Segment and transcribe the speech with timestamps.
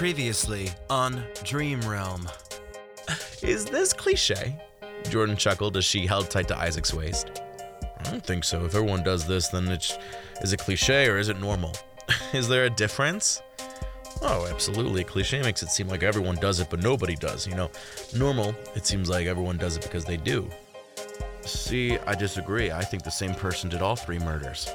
[0.00, 2.26] Previously on Dream Realm.
[3.42, 4.58] Is this cliche?
[5.10, 7.42] Jordan chuckled as she held tight to Isaac's waist.
[7.98, 8.64] I don't think so.
[8.64, 9.98] If everyone does this, then it's
[10.40, 11.76] is it cliche or is it normal?
[12.32, 13.42] is there a difference?
[14.22, 15.04] Oh, absolutely.
[15.04, 17.46] Cliche makes it seem like everyone does it, but nobody does.
[17.46, 17.70] You know,
[18.16, 20.48] normal, it seems like everyone does it because they do.
[21.42, 22.70] See, I disagree.
[22.70, 24.66] I think the same person did all three murders.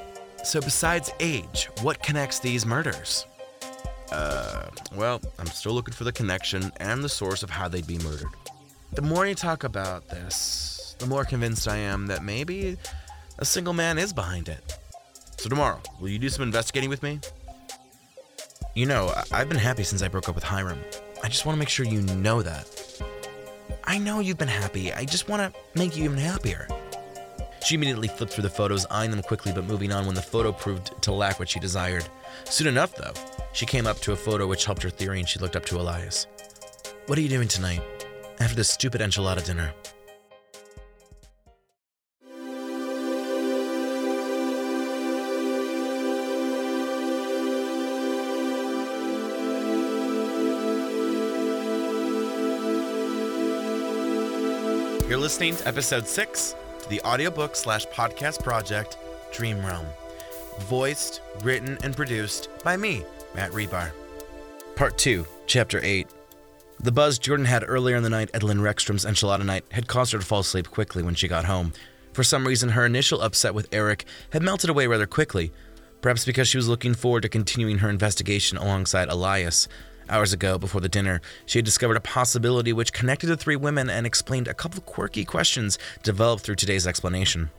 [0.44, 3.26] So, besides age, what connects these murders?
[4.12, 7.98] Uh, well, I'm still looking for the connection and the source of how they'd be
[7.98, 8.28] murdered.
[8.92, 12.76] The more you talk about this, the more convinced I am that maybe
[13.38, 14.78] a single man is behind it.
[15.38, 17.20] So, tomorrow, will you do some investigating with me?
[18.74, 20.78] You know, I've been happy since I broke up with Hiram.
[21.22, 22.68] I just want to make sure you know that.
[23.84, 24.92] I know you've been happy.
[24.92, 26.68] I just want to make you even happier.
[27.66, 30.52] She immediately flipped through the photos, eyeing them quickly but moving on when the photo
[30.52, 32.08] proved to lack what she desired.
[32.44, 33.12] Soon enough, though,
[33.52, 35.80] she came up to a photo which helped her theory and she looked up to
[35.80, 36.28] Elias.
[37.06, 37.82] What are you doing tonight?
[38.38, 39.72] After this stupid enchilada dinner?
[55.08, 56.54] You're listening to episode six
[56.86, 58.96] to the audiobook slash podcast project
[59.32, 59.86] Dream Realm.
[60.60, 63.02] Voiced, written, and produced by me,
[63.34, 63.90] Matt Rebar.
[64.76, 66.06] Part 2, Chapter 8.
[66.80, 70.12] The buzz Jordan had earlier in the night at Lynn Rexstrom's enchilada night had caused
[70.12, 71.72] her to fall asleep quickly when she got home.
[72.12, 75.52] For some reason, her initial upset with Eric had melted away rather quickly,
[76.00, 79.68] perhaps because she was looking forward to continuing her investigation alongside Elias.
[80.08, 83.90] Hours ago, before the dinner, she had discovered a possibility which connected the three women
[83.90, 87.50] and explained a couple of quirky questions developed through today's explanation.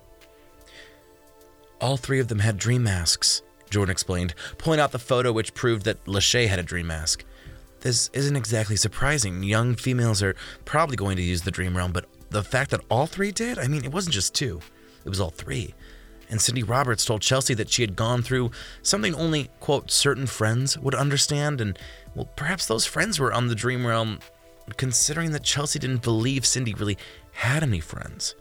[1.81, 5.83] All three of them had dream masks, Jordan explained, pulling out the photo which proved
[5.85, 7.25] that Lachey had a dream mask.
[7.81, 9.43] This isn't exactly surprising.
[9.43, 13.07] Young females are probably going to use the dream realm, but the fact that all
[13.07, 14.61] three did, I mean, it wasn't just two,
[15.05, 15.73] it was all three.
[16.30, 18.52] And Cindy Roberts told Chelsea that she had gone through
[18.82, 21.80] something only, quote, certain friends would understand, and,
[22.15, 24.20] well, perhaps those friends were on the dream realm,
[24.76, 26.98] considering that Chelsea didn't believe Cindy really
[27.32, 28.36] had any friends.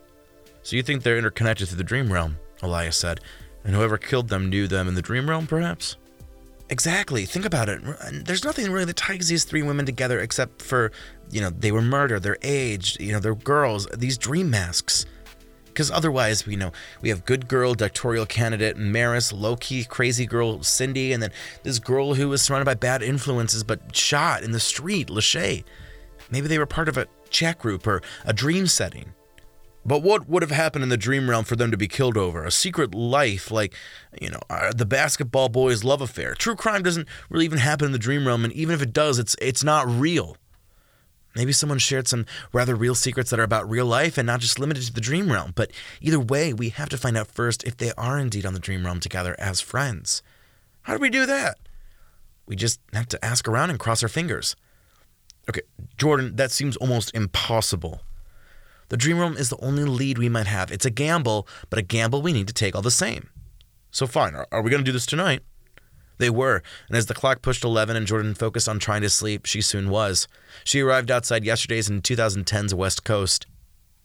[0.63, 3.21] So you think they're interconnected through the dream realm, Elias said,
[3.63, 5.97] and whoever killed them knew them in the dream realm, perhaps?
[6.69, 7.25] Exactly.
[7.25, 7.81] Think about it.
[8.25, 10.91] There's nothing really that ties these three women together except for,
[11.31, 15.07] you know, they were murdered, their age, you know, they're girls, these dream masks.
[15.77, 16.73] Because otherwise, you know,
[17.03, 21.31] we have good girl doctoral candidate Maris, low key crazy girl Cindy, and then
[21.65, 25.65] this girl who was surrounded by bad influences but shot in the street, Lachey.
[26.31, 29.13] Maybe they were part of a chat group or a dream setting.
[29.85, 32.47] But what would have happened in the dream realm for them to be killed over?
[32.47, 33.75] A secret life, like,
[34.19, 36.33] you know, uh, the basketball boys' love affair.
[36.35, 39.19] True crime doesn't really even happen in the dream realm, and even if it does,
[39.19, 40.39] it's it's not real.
[41.37, 44.59] Maybe someone shared some rather real secrets that are about real life and not just
[44.59, 45.53] limited to the dream realm.
[45.55, 45.71] But
[46.01, 48.87] either way, we have to find out first if they are indeed on the dream
[48.87, 50.23] realm together as friends.
[50.83, 51.59] How do we do that?
[52.47, 54.57] We just have to ask around and cross our fingers.
[55.49, 55.61] Okay,
[55.99, 58.01] Jordan, that seems almost impossible.
[58.89, 60.71] The dream realm is the only lead we might have.
[60.71, 63.29] It's a gamble, but a gamble we need to take all the same.
[63.91, 65.43] So, fine, are, we going to do this tonight?
[66.19, 69.47] They were, and as the clock pushed 11 and Jordan focused on trying to sleep,
[69.47, 70.28] she soon was.
[70.65, 73.47] She arrived outside yesterday's in 2010's West Coast.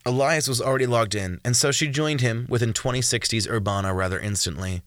[0.04, 4.82] Elias was already logged in, and so she joined him within 2060's Urbana rather instantly.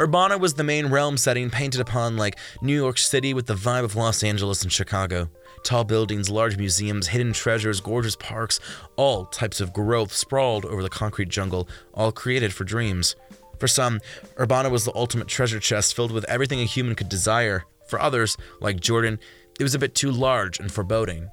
[0.00, 3.84] Urbana was the main realm setting painted upon like New York City with the vibe
[3.84, 5.28] of Los Angeles and Chicago.
[5.64, 8.58] Tall buildings, large museums, hidden treasures, gorgeous parks,
[8.96, 13.14] all types of growth sprawled over the concrete jungle, all created for dreams.
[13.62, 14.00] For some,
[14.40, 17.62] Urbana was the ultimate treasure chest filled with everything a human could desire.
[17.86, 19.20] For others, like Jordan,
[19.60, 21.30] it was a bit too large and foreboding.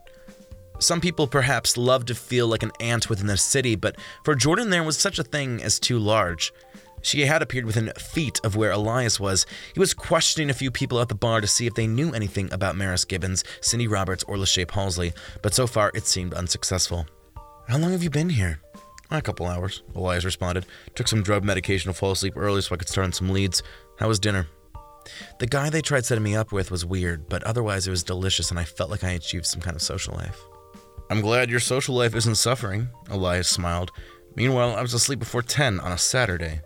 [0.77, 4.69] Some people perhaps love to feel like an ant within the city, but for Jordan,
[4.69, 6.53] there was such a thing as too large.
[7.01, 9.47] She had appeared within feet of where Elias was.
[9.73, 12.53] He was questioning a few people at the bar to see if they knew anything
[12.53, 17.07] about Maris Gibbons, Cindy Roberts, or Lachey Palsley, but so far it seemed unsuccessful.
[17.67, 18.59] How long have you been here?
[19.11, 20.67] A couple hours, Elias responded.
[20.93, 23.63] Took some drug medication to fall asleep early so I could start on some leads.
[23.97, 24.47] How was dinner?
[25.39, 28.51] The guy they tried setting me up with was weird, but otherwise it was delicious
[28.51, 30.39] and I felt like I achieved some kind of social life.
[31.09, 33.91] I'm glad your social life isn't suffering, Elias smiled.
[34.35, 36.61] Meanwhile, I was asleep before 10 on a Saturday.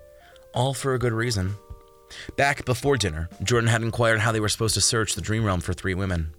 [0.53, 1.55] All for a good reason.
[2.35, 5.61] Back before dinner, Jordan had inquired how they were supposed to search the dream realm
[5.61, 6.33] for three women.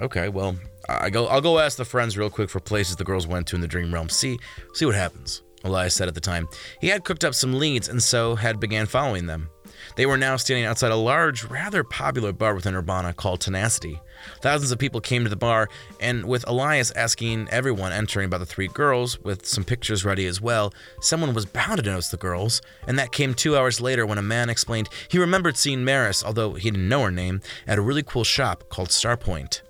[0.00, 0.56] Okay, well,
[0.88, 1.26] I go.
[1.26, 3.68] I'll go ask the friends real quick for places the girls went to in the
[3.68, 4.08] dream realm.
[4.08, 4.38] See,
[4.74, 5.42] see what happens.
[5.64, 6.48] Elias said at the time.
[6.80, 9.48] He had cooked up some leads and so had began following them.
[9.96, 14.00] They were now standing outside a large, rather popular bar within Urbana called Tenacity.
[14.40, 15.68] Thousands of people came to the bar,
[16.00, 20.40] and with Elias asking everyone entering about the three girls, with some pictures ready as
[20.40, 24.18] well, someone was bound to notice the girls, and that came two hours later when
[24.18, 27.82] a man explained he remembered seeing Maris, although he didn't know her name, at a
[27.82, 29.62] really cool shop called Starpoint.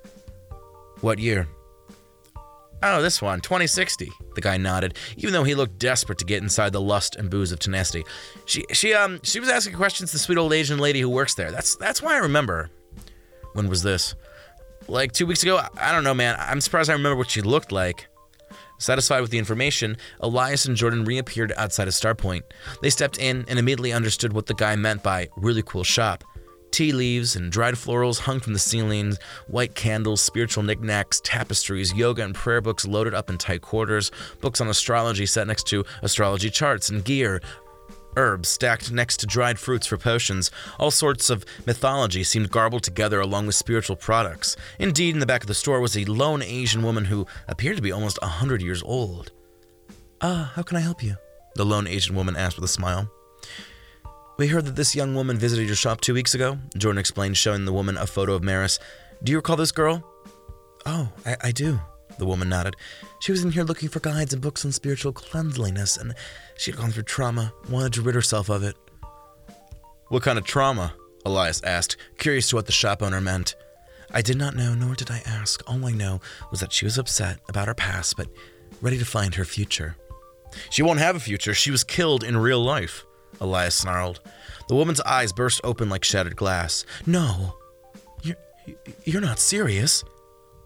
[1.02, 1.49] What year?
[2.84, 4.10] Oh, this one, 2060.
[4.34, 7.52] The guy nodded, even though he looked desperate to get inside the lust and booze
[7.52, 8.04] of tenacity.
[8.46, 11.34] She, she, um, she was asking questions to the sweet old Asian lady who works
[11.34, 11.50] there.
[11.50, 12.70] That's, that's why I remember.
[13.52, 14.14] When was this?
[14.88, 15.60] Like two weeks ago?
[15.76, 16.37] I don't know, man.
[16.38, 18.08] I'm surprised I remember what she looked like.
[18.78, 22.43] Satisfied with the information, Elias and Jordan reappeared outside of Starpoint.
[22.81, 26.25] They stepped in and immediately understood what the guy meant by really cool shop.
[26.72, 32.24] Tea leaves and dried florals hung from the ceilings, white candles, spiritual knickknacks, tapestries, yoga
[32.24, 34.10] and prayer books loaded up in tight quarters,
[34.40, 37.42] books on astrology set next to astrology charts and gear,
[38.16, 40.50] herbs stacked next to dried fruits for potions.
[40.78, 44.56] All sorts of mythology seemed garbled together along with spiritual products.
[44.78, 47.82] Indeed, in the back of the store was a lone Asian woman who appeared to
[47.82, 49.30] be almost a hundred years old.
[50.22, 51.16] Ah, how can I help you?
[51.54, 53.10] The lone Asian woman asked with a smile.
[54.38, 57.64] We heard that this young woman visited your shop two weeks ago, Jordan explained, showing
[57.64, 58.79] the woman a photo of Maris.
[59.23, 60.02] Do you recall this girl?
[60.87, 61.79] Oh, I, I do,
[62.19, 62.75] the woman nodded.
[63.20, 66.14] She was in here looking for guides and books on spiritual cleanliness, and
[66.56, 68.75] she had gone through trauma, wanted to rid herself of it.
[70.08, 70.94] What kind of trauma?
[71.25, 73.55] Elias asked, curious to what the shop owner meant.
[74.11, 75.62] I did not know, nor did I ask.
[75.70, 76.20] All I know
[76.50, 78.28] was that she was upset about her past, but
[78.81, 79.96] ready to find her future.
[80.70, 81.55] She won't have a future.
[81.55, 83.06] She was killed in real life.
[83.40, 84.20] Elias snarled.
[84.69, 86.84] The woman's eyes burst open like shattered glass.
[87.06, 87.56] No,
[88.23, 88.37] you're,
[89.05, 90.05] you're not serious.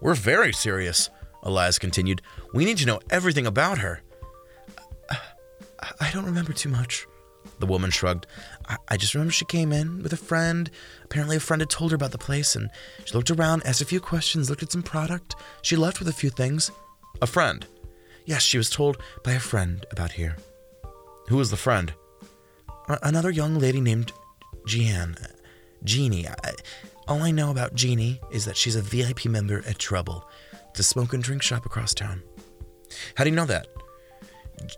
[0.01, 1.09] We're very serious,
[1.43, 2.21] Elias continued.
[2.53, 4.01] We need to know everything about her.
[5.09, 5.17] I,
[5.99, 7.07] I don't remember too much.
[7.59, 8.27] The woman shrugged.
[8.67, 10.69] I, I, just remember she came in with a friend.
[11.03, 12.69] Apparently, a friend had told her about the place, and
[13.05, 15.35] she looked around, asked a few questions, looked at some product.
[15.63, 16.69] She left with a few things.
[17.21, 17.65] A friend?
[18.25, 20.35] Yes, she was told by a friend about here.
[21.29, 21.93] Who was the friend?
[22.87, 24.11] Another young lady named
[24.65, 25.17] Jeanne.
[25.83, 26.27] Jeannie.
[26.27, 26.53] I,
[27.07, 30.27] all I know about Jeannie is that she's a VIP member at Trouble.
[30.69, 32.21] It's a smoke and drink shop across town.
[33.15, 33.67] How do you know that?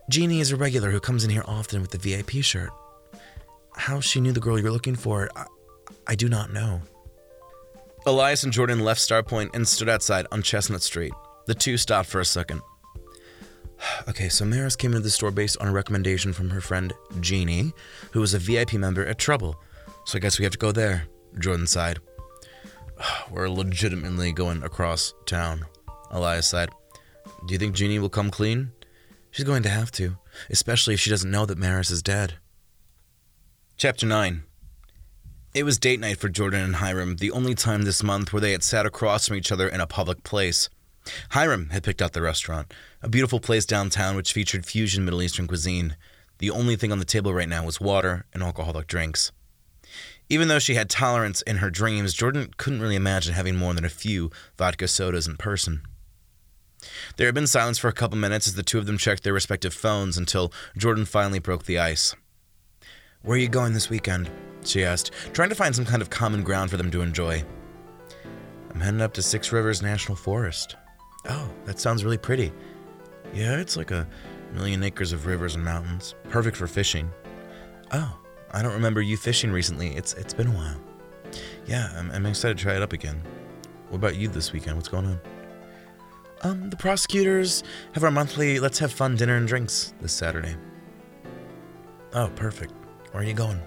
[0.10, 2.70] Jeannie is a regular who comes in here often with the VIP shirt.
[3.76, 5.46] How she knew the girl you're looking for, I,
[6.08, 6.82] I do not know.
[8.06, 11.14] Elias and Jordan left Starpoint and stood outside on Chestnut Street.
[11.48, 12.62] The two stopped for a second.
[14.08, 17.74] Okay, so Maris came into the store based on a recommendation from her friend Jeannie,
[18.12, 19.56] who was a VIP member at Trouble.
[20.06, 21.06] So I guess we have to go there,
[21.40, 22.00] Jordan sighed.
[23.32, 25.66] We're legitimately going across town,
[26.12, 26.70] Elias sighed.
[27.48, 28.72] Do you think Jeannie will come clean?
[29.32, 30.18] She's going to have to,
[30.50, 32.36] especially if she doesn't know that Maris is dead.
[33.78, 34.44] Chapter 9
[35.54, 38.52] It was date night for Jordan and Hiram, the only time this month where they
[38.52, 40.70] had sat across from each other in a public place.
[41.32, 45.48] Hiram had picked out the restaurant, a beautiful place downtown which featured fusion Middle Eastern
[45.48, 45.96] cuisine.
[46.40, 49.32] The only thing on the table right now was water and alcoholic drinks.
[50.30, 53.86] Even though she had tolerance in her dreams, Jordan couldn't really imagine having more than
[53.86, 55.82] a few vodka sodas in person.
[57.18, 59.34] There had been silence for a couple minutes as the two of them checked their
[59.34, 62.16] respective phones until Jordan finally broke the ice.
[63.22, 64.30] Where are you going this weekend?
[64.64, 67.44] she asked, trying to find some kind of common ground for them to enjoy.
[68.72, 70.76] I'm heading up to Six Rivers National Forest.
[71.28, 72.52] Oh, that sounds really pretty.
[73.34, 74.08] Yeah, it's like a
[74.54, 76.16] million acres of rivers and mountains.
[76.30, 77.12] Perfect for fishing.
[77.92, 78.18] Oh,
[78.52, 79.90] I don't remember you fishing recently.
[79.96, 80.80] It's it's been a while.
[81.66, 83.22] Yeah, I'm, I'm excited to try it up again.
[83.90, 84.76] What about you this weekend?
[84.78, 85.20] What's going on?
[86.42, 90.56] Um, the prosecutors have our monthly let's have fun dinner and drinks this Saturday.
[92.14, 92.74] Oh, perfect.
[93.12, 93.60] Where are you going?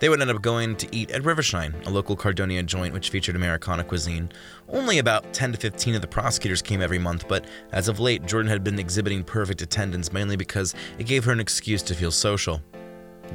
[0.00, 3.36] They would end up going to eat at Rivershine, a local Cardonia joint which featured
[3.36, 4.30] Americana cuisine.
[4.68, 8.26] Only about 10 to 15 of the prosecutors came every month, but as of late,
[8.26, 12.10] Jordan had been exhibiting perfect attendance mainly because it gave her an excuse to feel
[12.10, 12.62] social.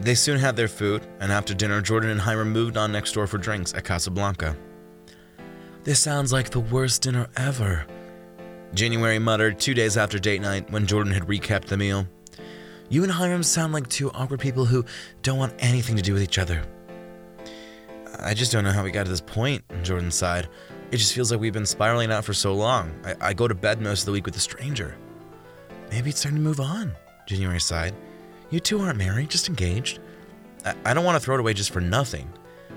[0.01, 3.27] They soon had their food, and after dinner, Jordan and Hiram moved on next door
[3.27, 4.55] for drinks at Casablanca.
[5.83, 7.85] This sounds like the worst dinner ever,
[8.73, 12.07] January muttered two days after date night when Jordan had recapped the meal.
[12.89, 14.85] You and Hiram sound like two awkward people who
[15.21, 16.63] don't want anything to do with each other.
[18.19, 20.47] I just don't know how we got to this point, Jordan sighed.
[20.91, 22.93] It just feels like we've been spiraling out for so long.
[23.03, 24.95] I, I go to bed most of the week with a stranger.
[25.89, 26.93] Maybe it's time to move on,
[27.27, 27.95] January sighed.
[28.49, 29.99] You two aren't married, just engaged.
[30.65, 32.31] I, I don't want to throw it away just for nothing.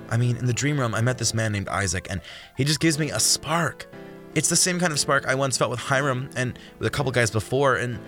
[0.08, 2.20] I mean, in the dream realm, I met this man named Isaac, and
[2.56, 3.86] he just gives me a spark.
[4.34, 7.12] It's the same kind of spark I once felt with Hiram and with a couple
[7.12, 7.98] guys before, and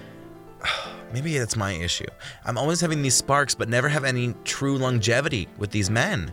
[1.12, 2.07] Maybe that's my issue.
[2.45, 6.33] I'm always having these sparks, but never have any true longevity with these men.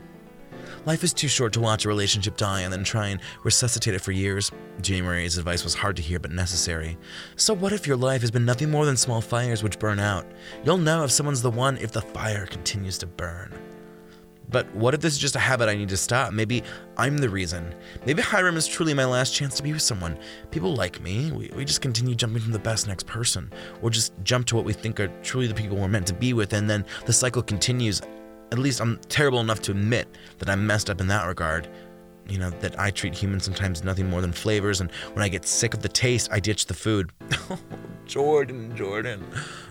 [0.85, 4.01] Life is too short to watch a relationship die and then try and resuscitate it
[4.01, 4.51] for years.
[4.81, 6.95] Jeannie Marie's advice was hard to hear but necessary.
[7.37, 10.27] So, what if your life has been nothing more than small fires which burn out?
[10.63, 13.51] You'll know if someone's the one if the fire continues to burn.
[14.49, 16.33] But what if this is just a habit I need to stop?
[16.33, 16.63] Maybe
[16.97, 17.73] I'm the reason.
[18.05, 20.17] Maybe Hiram is truly my last chance to be with someone.
[20.51, 21.31] People like me.
[21.31, 24.65] We, we just continue jumping from the best next person, or just jump to what
[24.65, 27.41] we think are truly the people we're meant to be with, and then the cycle
[27.41, 28.01] continues
[28.51, 31.67] at least I'm terrible enough to admit that I'm messed up in that regard.
[32.27, 35.45] You know, that I treat humans sometimes nothing more than flavors, and when I get
[35.45, 37.11] sick of the taste, I ditch the food.
[37.49, 37.59] Oh,
[38.07, 39.25] Jordan, Jordan,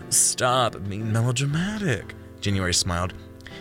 [0.09, 2.13] stop being melodramatic.
[2.41, 3.13] January smiled.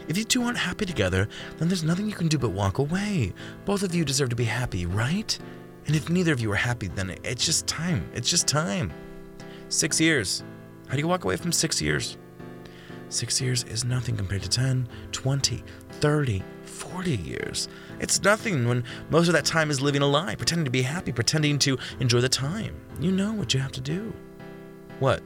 [0.07, 3.33] If you two aren't happy together, then there's nothing you can do but walk away.
[3.65, 5.39] Both of you deserve to be happy, right?
[5.87, 8.09] And if neither of you are happy, then it's just time.
[8.15, 8.93] It's just time.
[9.69, 10.45] Six years.
[10.89, 12.19] How do you walk away from six years?
[13.09, 17.69] Six years is nothing compared to 10, 20, 30, 40 years.
[18.01, 21.13] It's nothing when most of that time is living a lie, pretending to be happy,
[21.13, 22.75] pretending to enjoy the time.
[23.01, 24.13] You know what you have to do.
[24.99, 25.23] What?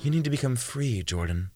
[0.00, 1.50] You need to become free, Jordan.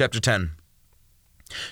[0.00, 0.52] Chapter 10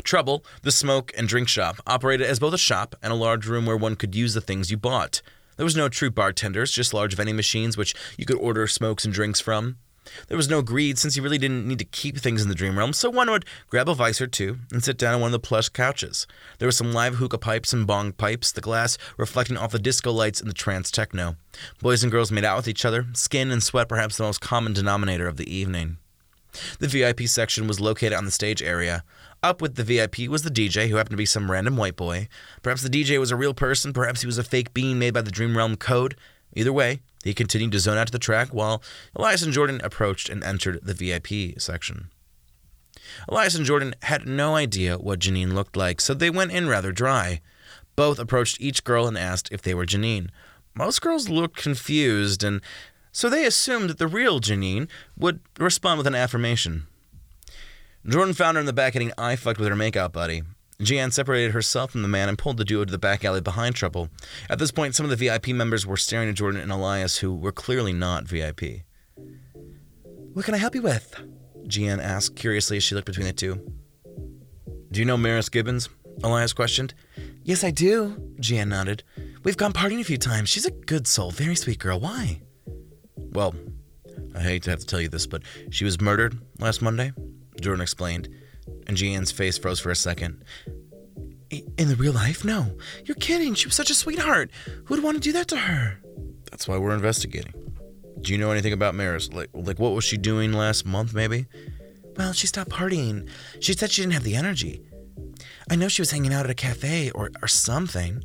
[0.02, 3.64] Trouble, the smoke and drink shop, operated as both a shop and a large room
[3.64, 5.22] where one could use the things you bought.
[5.56, 9.14] There was no true bartenders, just large vending machines which you could order smokes and
[9.14, 9.78] drinks from.
[10.26, 12.76] There was no greed since you really didn't need to keep things in the dream
[12.76, 15.32] realm, so one would grab a vice or two and sit down on one of
[15.32, 16.26] the plush couches.
[16.58, 20.12] There were some live hookah pipes and bong pipes, the glass reflecting off the disco
[20.12, 21.36] lights and the trance techno.
[21.80, 24.74] Boys and girls made out with each other, skin and sweat perhaps the most common
[24.74, 25.96] denominator of the evening.
[26.78, 29.04] The VIP section was located on the stage area.
[29.42, 32.28] Up with the VIP was the DJ, who happened to be some random white boy.
[32.62, 35.22] Perhaps the DJ was a real person, perhaps he was a fake being made by
[35.22, 36.16] the Dream Realm Code.
[36.54, 38.82] Either way, he continued to zone out to the track while
[39.14, 42.10] Elias and Jordan approached and entered the VIP section.
[43.28, 46.92] Elias and Jordan had no idea what Janine looked like, so they went in rather
[46.92, 47.40] dry.
[47.96, 50.30] Both approached each girl and asked if they were Janine.
[50.74, 52.60] Most girls looked confused, and
[53.12, 56.86] so they assumed that the real Janine would respond with an affirmation.
[58.06, 60.42] Jordan found her in the back getting eye fucked with her makeout buddy.
[60.80, 63.74] Jeanne separated herself from the man and pulled the duo to the back alley behind
[63.74, 64.08] Trouble.
[64.48, 67.34] At this point, some of the VIP members were staring at Jordan and Elias, who
[67.34, 68.82] were clearly not VIP.
[70.34, 71.20] What can I help you with?
[71.66, 73.72] Jeanne asked curiously as she looked between the two.
[74.92, 75.88] Do you know Maris Gibbons?
[76.22, 76.94] Elias questioned.
[77.42, 79.02] Yes, I do, Jeanne nodded.
[79.42, 80.48] We've gone partying a few times.
[80.48, 81.98] She's a good soul, very sweet girl.
[81.98, 82.40] Why?
[83.38, 83.54] Well,
[84.34, 87.12] I hate to have to tell you this, but she was murdered last Monday.
[87.60, 88.28] Jordan explained,
[88.88, 90.42] and Jeanne's face froze for a second.
[91.48, 92.44] In the real life?
[92.44, 92.76] No.
[93.04, 93.54] You're kidding.
[93.54, 94.50] She was such a sweetheart.
[94.86, 96.00] Who would want to do that to her?
[96.50, 97.54] That's why we're investigating.
[98.22, 99.32] Do you know anything about Maris?
[99.32, 101.46] Like, like what was she doing last month, maybe?
[102.16, 103.28] Well, she stopped partying.
[103.60, 104.82] She said she didn't have the energy.
[105.70, 108.24] I know she was hanging out at a cafe or, or something.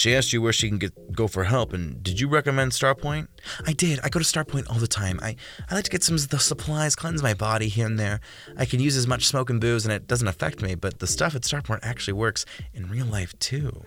[0.00, 3.28] She asked you where she can get go for help, and did you recommend Starpoint?
[3.66, 4.00] I did.
[4.02, 5.20] I go to Starpoint all the time.
[5.22, 5.36] I,
[5.68, 8.20] I like to get some of the supplies, cleanse my body here and there.
[8.56, 11.06] I can use as much smoke and booze, and it doesn't affect me, but the
[11.06, 13.84] stuff at Starpoint actually works in real life too.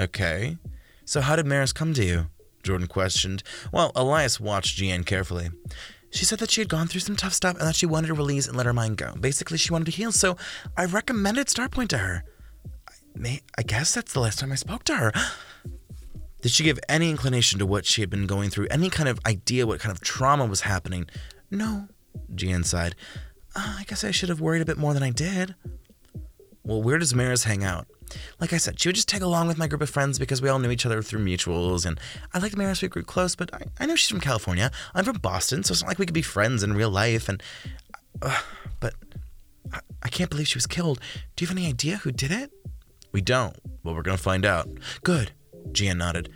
[0.00, 0.56] Okay.
[1.04, 2.28] So how did Maris come to you?
[2.62, 5.50] Jordan questioned, while Elias watched Jeanne carefully.
[6.08, 8.14] She said that she had gone through some tough stuff and that she wanted to
[8.14, 9.16] release and let her mind go.
[9.20, 10.38] Basically, she wanted to heal, so
[10.78, 12.24] I recommended Starpoint to her.
[13.18, 15.12] May, I guess that's the last time I spoke to her.
[16.42, 18.68] Did she give any inclination to what she had been going through?
[18.70, 21.08] Any kind of idea what kind of trauma was happening?
[21.50, 21.88] No,
[22.34, 22.94] Jeanne sighed.
[23.54, 25.54] Uh, I guess I should have worried a bit more than I did.
[26.62, 27.86] Well, where does Maris hang out?
[28.40, 30.48] Like I said, she would just tag along with my group of friends because we
[30.48, 31.98] all knew each other through mutuals, and
[32.34, 32.82] I liked Maris.
[32.82, 34.70] We grew close, but I, I know she's from California.
[34.94, 37.28] I'm from Boston, so it's not like we could be friends in real life.
[37.28, 37.42] And,
[38.22, 38.40] uh,
[38.78, 38.94] but
[39.72, 41.00] I, I can't believe she was killed.
[41.34, 42.52] Do you have any idea who did it?
[43.16, 44.68] We don't, but we're going to find out.
[45.02, 45.32] Good.
[45.72, 46.28] Jeanne nodded.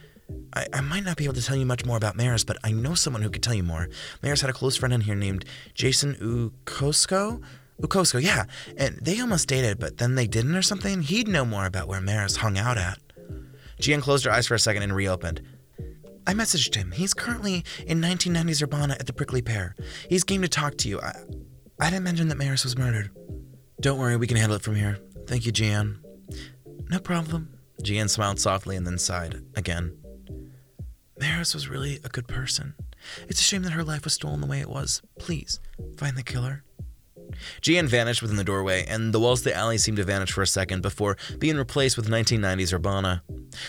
[0.55, 2.73] I, I, might not be able to tell you much more about Maris, but I
[2.73, 3.91] know someone who could tell you more.
[4.23, 5.45] Maris had a close friend in here named
[5.75, 7.43] Jason Ukosko.
[7.83, 8.45] Ukosko, yeah.
[8.79, 11.03] And they almost dated, but then they didn't or something.
[11.03, 12.99] He'd know more about where Maris hung out at.
[13.79, 15.43] Jeanne closed her eyes for a second and reopened.
[16.27, 16.93] I messaged him.
[16.93, 19.77] He's currently in 1990s Urbana at the Prickly Pear.
[20.09, 20.99] He's game to talk to you.
[20.99, 21.13] I,
[21.79, 23.11] I didn't mention that Maris was murdered.
[23.83, 24.99] Don't worry, we can handle it from here.
[25.27, 25.99] Thank you, Jeanne.
[26.91, 27.57] No problem.
[27.83, 29.97] Jeanne smiled softly and then sighed again.
[31.19, 32.75] Maris was really a good person.
[33.29, 35.01] It's a shame that her life was stolen the way it was.
[35.17, 35.61] Please,
[35.97, 36.65] find the killer.
[37.61, 40.43] Jeanne vanished within the doorway, and the walls of the alley seemed to vanish for
[40.43, 43.23] a second before being replaced with 1990s Urbana.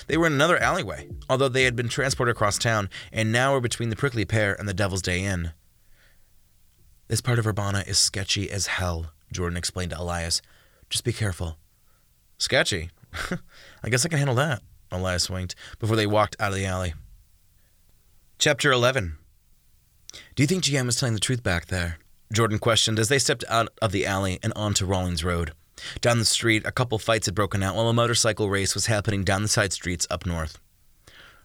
[0.07, 3.61] They were in another alleyway, although they had been transported across town and now were
[3.61, 5.51] between the Prickly Pear and the Devil's Day Inn.
[7.07, 10.41] This part of Urbana is sketchy as hell, Jordan explained to Elias.
[10.89, 11.57] Just be careful.
[12.39, 12.89] Sketchy?
[13.83, 16.93] I guess I can handle that, Elias winked before they walked out of the alley.
[18.37, 19.17] Chapter 11
[20.35, 21.97] Do you think GM was telling the truth back there?
[22.33, 25.51] Jordan questioned as they stepped out of the alley and onto Rawlings Road.
[25.99, 29.23] Down the street, a couple fights had broken out while a motorcycle race was happening
[29.23, 30.59] down the side streets up north.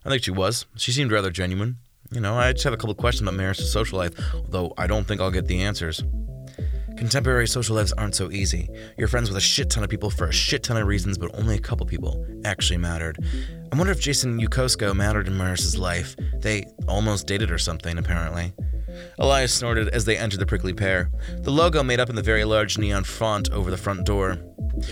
[0.04, 0.66] I think she was.
[0.76, 1.78] She seemed rather genuine.
[2.12, 5.04] You know, I just have a couple questions about Maris's social life, although I don't
[5.04, 6.04] think I'll get the answers.
[6.96, 8.70] Contemporary social lives aren't so easy.
[8.96, 11.30] You're friends with a shit ton of people for a shit ton of reasons, but
[11.34, 13.18] only a couple people actually mattered.
[13.70, 16.16] I wonder if Jason Yukosko mattered in Maris's life.
[16.40, 18.54] They almost dated or something, apparently.
[19.18, 22.44] Elias snorted as they entered the prickly pear, the logo made up in the very
[22.44, 24.38] large neon font over the front door.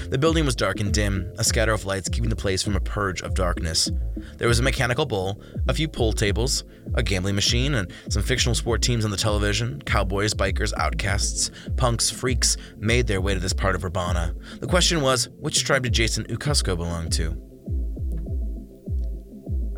[0.09, 2.81] The building was dark and dim, a scatter of lights keeping the place from a
[2.81, 3.91] purge of darkness.
[4.39, 8.55] There was a mechanical bull, a few pool tables, a gambling machine, and some fictional
[8.55, 9.83] sport teams on the television.
[9.83, 14.35] Cowboys, bikers, outcasts, punks, freaks made their way to this part of Urbana.
[14.61, 17.37] The question was, which tribe did Jason Ukusko belong to?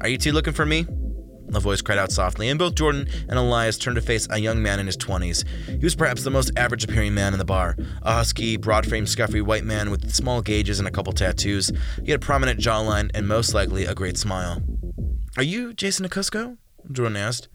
[0.03, 0.87] Are you two looking for me?
[1.55, 4.63] A voice cried out softly, and both Jordan and Elias turned to face a young
[4.63, 5.47] man in his 20s.
[5.69, 9.09] He was perhaps the most average appearing man in the bar a husky, broad framed,
[9.09, 11.71] scuffy white man with small gauges and a couple tattoos.
[12.05, 14.63] He had a prominent jawline and most likely a great smile.
[15.37, 16.57] Are you Jason Acusco?
[16.91, 17.49] Jordan asked.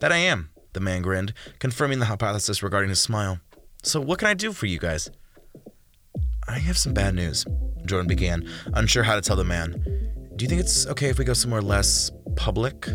[0.00, 3.40] That I am, the man grinned, confirming the hypothesis regarding his smile.
[3.82, 5.10] So, what can I do for you guys?
[6.46, 7.46] I have some bad news,
[7.86, 9.72] Jordan began, unsure how to tell the man.
[10.36, 12.88] Do you think it's okay if we go somewhere less public?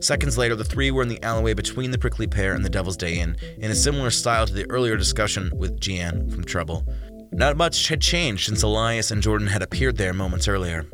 [0.00, 2.96] Seconds later, the three were in the alleyway between the Prickly Pear and the Devil's
[2.96, 6.86] Day Inn, in a similar style to the earlier discussion with Jeanne from Trouble.
[7.32, 10.86] Not much had changed since Elias and Jordan had appeared there moments earlier.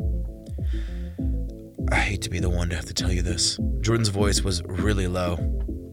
[1.91, 3.59] I hate to be the one to have to tell you this.
[3.81, 5.37] Jordan's voice was really low.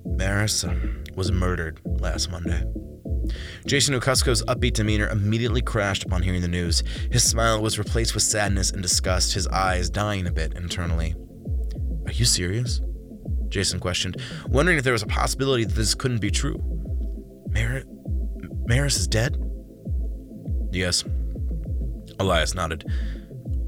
[0.05, 0.65] Maris
[1.15, 2.63] was murdered last Monday.
[3.65, 6.83] Jason Okusko's upbeat demeanor immediately crashed upon hearing the news.
[7.11, 11.15] His smile was replaced with sadness and disgust, his eyes dying a bit internally.
[12.05, 12.81] Are you serious?
[13.49, 16.59] Jason questioned, wondering if there was a possibility that this couldn't be true.
[17.49, 17.83] Mar-
[18.65, 19.37] Maris is dead?
[20.71, 21.03] Yes.
[22.19, 22.85] Elias nodded.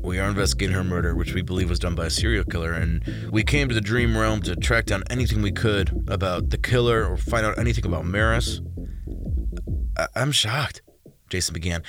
[0.01, 3.03] We are investigating her murder, which we believe was done by a serial killer, and
[3.31, 7.05] we came to the Dream Realm to track down anything we could about the killer
[7.05, 8.61] or find out anything about Maris.
[9.97, 10.81] I- am shocked,
[11.29, 11.81] Jason began.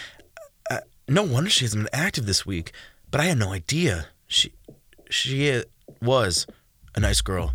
[0.71, 2.73] Uh, no wonder she hasn't been active this week,
[3.11, 4.09] but I had no idea.
[4.27, 4.53] She,
[5.11, 5.63] she
[6.01, 6.47] was
[6.95, 7.53] a nice girl.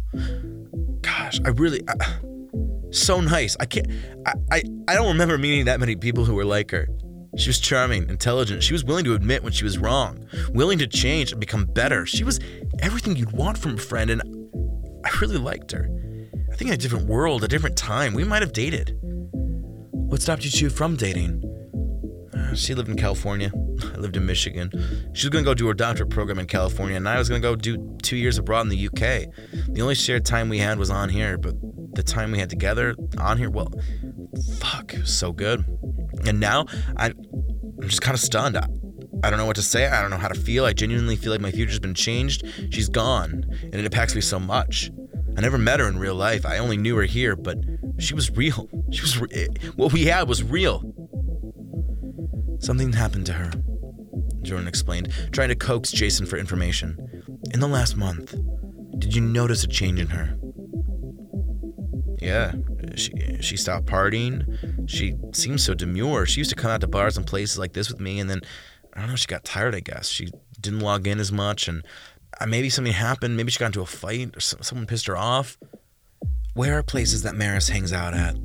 [1.01, 1.93] Gosh, I really, I,
[2.91, 3.58] so nice.
[3.60, 3.88] I can't,
[4.25, 6.88] I, I, I don't remember meeting that many people who were like her.
[7.38, 8.62] She was charming, intelligent.
[8.62, 12.06] She was willing to admit when she was wrong, willing to change and become better.
[12.06, 12.41] She was
[12.80, 14.21] everything you'd want from a friend, and
[15.06, 15.89] I really liked her.
[16.51, 18.97] I think in a different world, a different time, we might have dated.
[19.01, 21.41] What stopped you two from dating?
[22.55, 23.51] She lived in California.
[23.93, 24.71] I lived in Michigan.
[25.13, 27.41] She was going to go do her doctorate program in California, and I was going
[27.41, 29.27] to go do two years abroad in the UK.
[29.73, 31.55] The only shared time we had was on here, but
[31.93, 33.71] the time we had together on here, well,
[34.59, 35.65] fuck, it was so good.
[36.25, 36.65] And now
[36.97, 37.13] I'm,
[37.81, 38.57] I'm just kind of stunned.
[38.57, 38.67] I,
[39.23, 39.87] I don't know what to say.
[39.87, 40.65] I don't know how to feel.
[40.65, 42.43] I genuinely feel like my future's been changed.
[42.71, 44.91] She's gone, and it impacts me so much.
[45.37, 46.45] I never met her in real life.
[46.45, 47.57] I only knew her here, but
[47.99, 48.67] she was real.
[48.91, 50.83] She was re- what we had was real.
[52.62, 53.52] Something happened to her.
[54.43, 56.97] Jordan explained, trying to coax Jason for information.
[57.54, 58.36] In the last month,
[59.00, 60.38] did you notice a change in her?
[62.19, 62.54] Yeah,
[62.95, 64.88] she she stopped partying.
[64.88, 66.26] She seems so demure.
[66.28, 68.41] She used to come out to bars and places like this with me, and then
[68.93, 69.15] I don't know.
[69.15, 70.08] She got tired, I guess.
[70.08, 71.84] She didn't log in as much, and
[72.39, 73.38] uh, maybe something happened.
[73.38, 75.58] Maybe she got into a fight, or someone pissed her off.
[76.54, 78.36] Where are places that Maris hangs out at?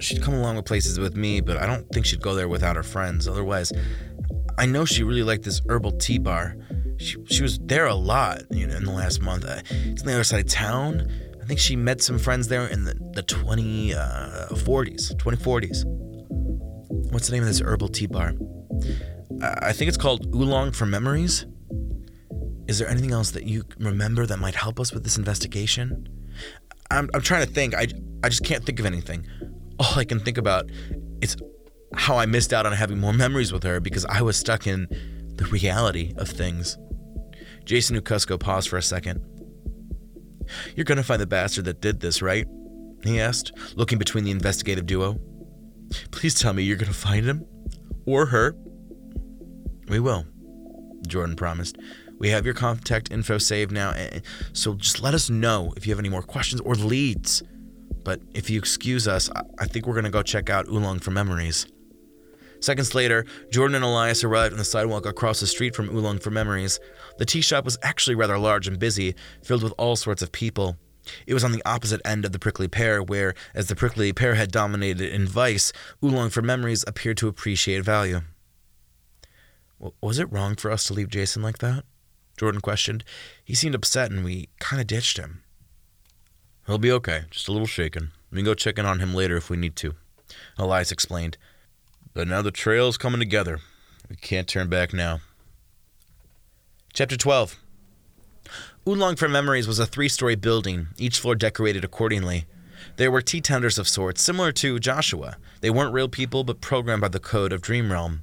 [0.00, 2.76] She'd come along with places with me, but I don't think she'd go there without
[2.76, 3.26] her friends.
[3.28, 3.72] Otherwise,
[4.58, 6.56] I know she really liked this herbal tea bar.
[6.98, 9.44] She, she was there a lot, you know, in the last month.
[9.44, 11.08] Uh, it's on the other side of town.
[11.40, 15.84] I think she met some friends there in the, the 2040s, uh, 2040s.
[17.12, 18.34] What's the name of this herbal tea bar?
[19.42, 21.46] I think it's called Oolong for Memories.
[22.66, 26.06] Is there anything else that you remember that might help us with this investigation?
[26.90, 27.74] I'm, I'm trying to think.
[27.74, 27.88] I,
[28.22, 29.26] I just can't think of anything.
[29.78, 30.70] All I can think about
[31.20, 31.36] is
[31.94, 34.86] how I missed out on having more memories with her because I was stuck in
[35.36, 36.76] the reality of things.
[37.64, 39.24] Jason Ukusko paused for a second.
[40.74, 42.46] You're gonna find the bastard that did this, right?
[43.04, 45.20] He asked, looking between the investigative duo.
[46.10, 47.46] Please tell me you're to find him?
[48.06, 48.56] Or her?
[49.88, 50.26] We will,
[51.06, 51.76] Jordan promised.
[52.18, 53.94] We have your contact info saved now,
[54.52, 57.42] so just let us know if you have any more questions or leads.
[58.04, 61.10] But if you excuse us, I think we're going to go check out Oolong for
[61.10, 61.66] Memories.
[62.60, 66.30] Seconds later, Jordan and Elias arrived on the sidewalk across the street from Oolong for
[66.30, 66.80] Memories.
[67.18, 70.76] The tea shop was actually rather large and busy, filled with all sorts of people.
[71.26, 74.34] It was on the opposite end of the prickly pear, where, as the prickly pear
[74.34, 75.72] had dominated in vice,
[76.04, 78.22] Oolong for Memories appeared to appreciate value.
[80.00, 81.84] Was it wrong for us to leave Jason like that?
[82.38, 83.04] Jordan questioned.
[83.44, 85.42] He seemed upset and we kind of ditched him.
[86.66, 88.12] He'll be okay, just a little shaken.
[88.30, 89.94] We can go check in on him later if we need to,
[90.58, 91.38] Elias explained.
[92.14, 93.60] But now the trail's coming together.
[94.08, 95.20] We can't turn back now.
[96.92, 97.56] Chapter 12
[98.86, 102.46] Oolong for Memories was a three story building, each floor decorated accordingly.
[102.96, 105.36] There were tea tenders of sorts, similar to Joshua.
[105.60, 108.22] They weren't real people, but programmed by the code of Dream Realm.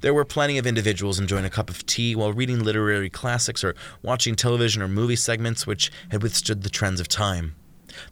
[0.00, 3.74] There were plenty of individuals enjoying a cup of tea while reading literary classics or
[4.02, 7.54] watching television or movie segments which had withstood the trends of time.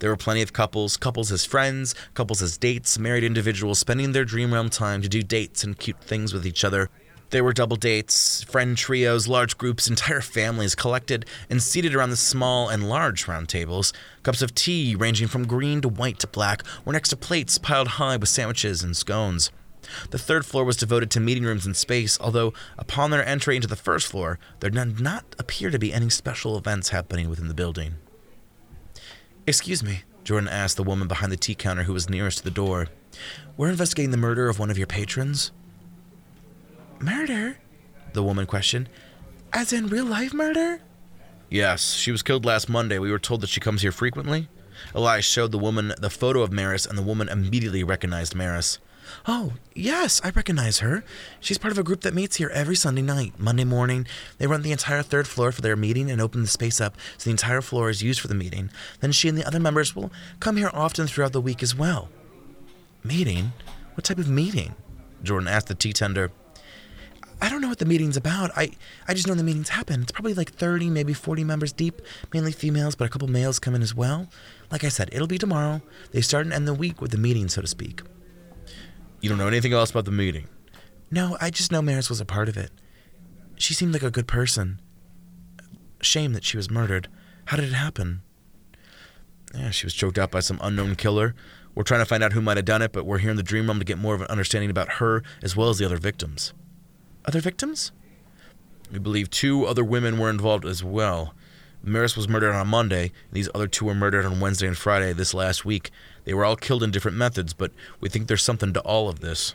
[0.01, 4.25] There were plenty of couples, couples as friends, couples as dates, married individuals spending their
[4.25, 6.91] dream realm time to do dates and cute things with each other.
[7.31, 12.17] There were double dates, friend trios, large groups, entire families collected and seated around the
[12.17, 13.93] small and large round tables.
[14.23, 17.89] Cups of tea, ranging from green to white to black, were next to plates piled
[17.89, 19.51] high with sandwiches and scones.
[20.11, 23.69] The third floor was devoted to meeting rooms and space, although upon their entry into
[23.69, 27.55] the first floor, there did not appear to be any special events happening within the
[27.55, 27.95] building.
[29.47, 32.51] Excuse me, Jordan asked the woman behind the tea counter who was nearest to the
[32.51, 32.89] door.
[33.57, 35.53] We're investigating the murder of one of your patrons.
[36.99, 37.59] Murder?
[38.13, 38.89] The woman questioned.
[39.53, 40.81] As in real life murder?
[41.51, 42.99] Yes, she was killed last Monday.
[42.99, 44.49] We were told that she comes here frequently.
[44.95, 48.79] Elias showed the woman the photo of Maris, and the woman immediately recognized Maris.
[49.31, 51.05] Oh, yes, I recognize her.
[51.39, 53.35] She's part of a group that meets here every Sunday night.
[53.37, 54.07] Monday morning,
[54.39, 57.25] they rent the entire third floor for their meeting and open the space up so
[57.25, 58.71] the entire floor is used for the meeting.
[59.01, 60.11] Then she and the other members will
[60.41, 62.09] come here often throughout the week as well.
[63.05, 63.53] Meeting?
[63.97, 64.75] What type of meeting?
[65.23, 66.33] Jordan asked the tea tender.
[67.43, 68.51] I don't know what the meeting's about.
[68.57, 68.71] I,
[69.07, 70.01] I just know the meetings happen.
[70.01, 72.01] It's probably like 30, maybe 40 members deep,
[72.33, 74.29] mainly females, but a couple males come in as well.
[74.73, 75.83] Like I said, it'll be tomorrow.
[76.13, 78.01] They start and end the week with the meeting, so to speak.
[79.21, 80.49] You don't know anything else about the meeting?
[81.11, 82.71] No, I just know Maris was a part of it.
[83.57, 84.81] She seemed like a good person.
[86.01, 87.09] Shame that she was murdered.
[87.47, 88.23] How did it happen?
[89.55, 91.35] Yeah, she was choked out by some unknown killer.
[91.75, 93.43] We're trying to find out who might have done it, but we're here in the
[93.43, 95.97] dream realm to get more of an understanding about her as well as the other
[95.97, 96.53] victims.
[97.25, 97.93] Other victims?
[98.93, 101.35] We believe two other women were involved as well.
[101.83, 105.13] Maris was murdered on Monday, and these other two were murdered on Wednesday and Friday
[105.13, 105.91] this last week.
[106.29, 109.21] They were all killed in different methods, but we think there's something to all of
[109.21, 109.55] this.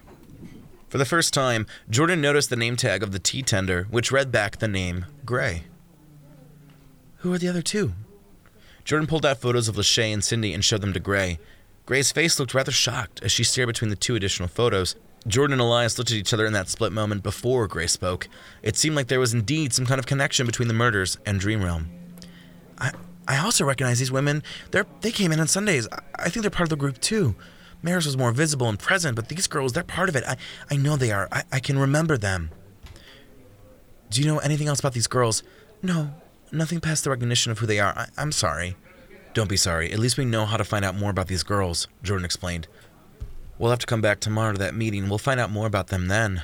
[0.89, 4.31] For the first time, Jordan noticed the name tag of the tea tender, which read
[4.31, 5.65] back the name Gray.
[7.17, 7.93] Who are the other two?
[8.85, 11.37] Jordan pulled out photos of Lachey and Cindy and showed them to Gray.
[11.85, 14.95] Gray's face looked rather shocked as she stared between the two additional photos.
[15.27, 18.27] Jordan and Elias looked at each other in that split moment before Gray spoke.
[18.63, 21.63] It seemed like there was indeed some kind of connection between the murders and Dream
[21.63, 21.91] Realm.
[22.79, 22.93] I,
[23.27, 24.43] I also recognize these women.
[24.71, 25.87] They're they came in on Sundays.
[25.91, 27.35] I, I think they're part of the group too.
[27.81, 30.23] Maris was more visible and present, but these girls, they're part of it.
[30.25, 30.37] I,
[30.71, 31.27] I know they are.
[31.31, 32.49] I, I can remember them.
[34.09, 35.43] Do you know anything else about these girls?
[35.81, 36.13] No,
[36.51, 37.93] nothing past the recognition of who they are.
[37.97, 38.77] I, I'm sorry.
[39.33, 39.91] Don't be sorry.
[39.91, 42.67] At least we know how to find out more about these girls, Jordan explained.
[43.57, 45.09] We'll have to come back tomorrow to that meeting.
[45.09, 46.43] We'll find out more about them then.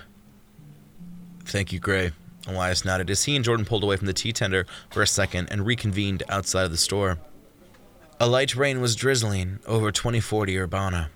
[1.45, 2.11] Thank you, Gray.
[2.49, 5.47] Elias nodded as he and Jordan pulled away from the tea tender for a second
[5.51, 7.19] and reconvened outside of the store.
[8.19, 11.09] A light rain was drizzling over 2040 Urbana.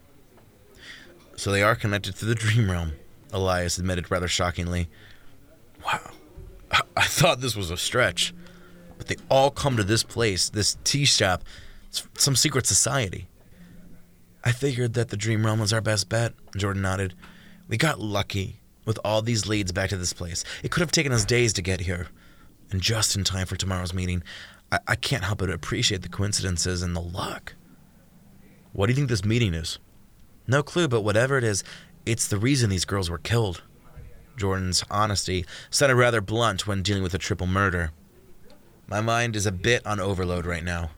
[1.35, 2.93] So they are connected to the dream realm,
[3.31, 4.87] Elias admitted rather shockingly.
[5.85, 6.11] Wow.
[6.71, 8.33] I, I thought this was a stretch.
[8.97, 11.43] But they all come to this place, this tea shop,
[12.17, 13.27] some secret society.
[14.45, 17.13] I figured that the dream realm was our best bet, Jordan nodded.
[17.67, 20.43] We got lucky with all these leads back to this place.
[20.63, 22.07] It could have taken us days to get here.
[22.71, 24.23] And just in time for tomorrow's meeting,
[24.71, 27.53] I, I can't help but appreciate the coincidences and the luck.
[28.73, 29.79] What do you think this meeting is?
[30.47, 31.63] No clue, but whatever it is,
[32.05, 33.61] it's the reason these girls were killed.
[34.35, 37.91] Jordan's honesty sounded rather blunt when dealing with a triple murder.
[38.87, 40.91] My mind is a bit on overload right now.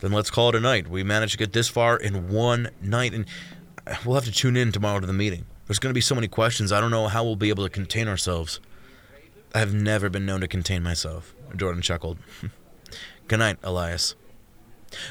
[0.00, 0.88] Then let's call it a night.
[0.88, 3.24] We managed to get this far in one night, and
[4.04, 5.46] we'll have to tune in tomorrow to the meeting.
[5.66, 6.72] There's going to be so many questions.
[6.72, 8.60] I don't know how we'll be able to contain ourselves.
[9.54, 12.18] I've never been known to contain myself, Jordan chuckled.
[13.28, 14.14] Good night, Elias.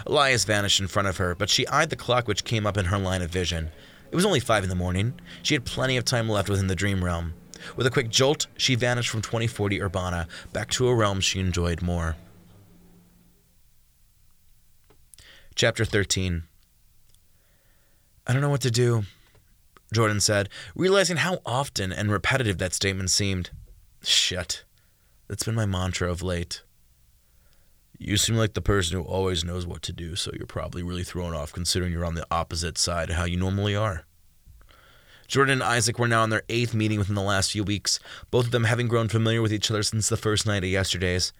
[0.06, 2.86] Elias vanished in front of her, but she eyed the clock which came up in
[2.86, 3.70] her line of vision.
[4.12, 5.20] It was only five in the morning.
[5.44, 7.34] She had plenty of time left within the dream realm.
[7.76, 11.82] With a quick jolt, she vanished from 2040 Urbana, back to a realm she enjoyed
[11.82, 12.16] more.
[15.56, 16.44] Chapter 13
[18.28, 19.04] I don't know what to do,
[19.96, 23.50] Jordan said, realizing how often and repetitive that statement seemed.
[24.04, 24.66] Shit.
[25.28, 26.62] That's been my mantra of late.
[27.98, 31.06] You seem like the person who always knows what to do, so you're probably really
[31.06, 34.06] thrown off considering you're on the opposite side of how you normally are.
[35.28, 38.48] Jordan and Isaac were now on their eighth meeting within the last few weeks, both
[38.48, 41.32] of them having grown familiar with each other since the first night of yesterday's.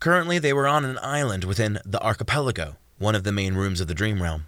[0.00, 3.88] Currently, they were on an island within the archipelago, one of the main rooms of
[3.88, 4.44] the Dream Realm.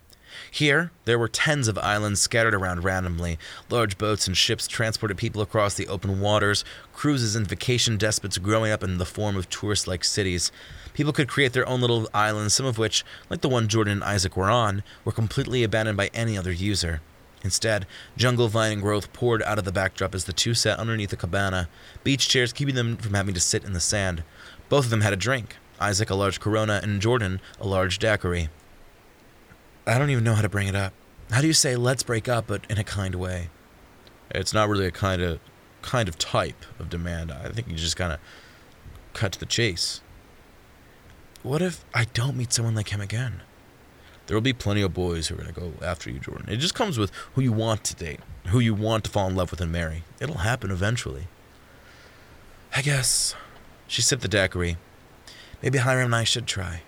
[0.50, 3.38] Here, there were tens of islands scattered around randomly.
[3.70, 8.72] Large boats and ships transported people across the open waters, cruises and vacation despots growing
[8.72, 10.50] up in the form of tourist like cities.
[10.94, 14.04] People could create their own little islands, some of which, like the one Jordan and
[14.04, 17.00] Isaac were on, were completely abandoned by any other user.
[17.42, 21.12] Instead, jungle vine and growth poured out of the backdrop as the two sat underneath
[21.12, 21.68] a cabana,
[22.02, 24.24] beach chairs keeping them from having to sit in the sand.
[24.68, 28.48] Both of them had a drink Isaac a large Corona, and Jordan a large daiquiri.
[29.86, 30.92] I don't even know how to bring it up.
[31.30, 33.50] How do you say let's break up, but in a kind way?
[34.30, 35.38] It's not really a kind of
[35.82, 37.30] kind of type of demand.
[37.30, 38.18] I think you just kind of
[39.12, 40.00] cut to the chase.
[41.42, 43.42] What if I don't meet someone like him again?
[44.26, 46.48] There will be plenty of boys who are going to go after you, Jordan.
[46.48, 48.18] It just comes with who you want to date,
[48.48, 50.02] who you want to fall in love with and marry.
[50.20, 51.28] It'll happen eventually.
[52.74, 53.36] I guess.
[53.86, 54.78] She sipped the daiquiri.
[55.62, 56.82] Maybe Hiram and I should try.